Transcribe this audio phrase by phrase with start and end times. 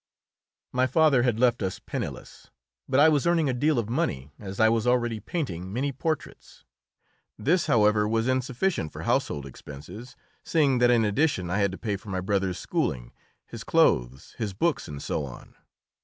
[0.71, 2.49] My father had left us penniless.
[2.89, 6.65] But I was earning a deal of money, as I was already painting many portraits.
[7.37, 11.97] This, however, was insufficient for household expenses, seeing that in addition I had to pay
[11.97, 13.11] for my brother's schooling,
[13.45, 15.53] his clothes, his books, and so on.